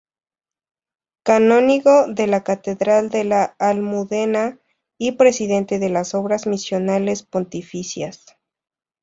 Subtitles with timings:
[1.23, 4.57] Canónigo de la Catedral de la Almudena
[4.97, 8.25] y presidente de las Obras Misionales Pontificias.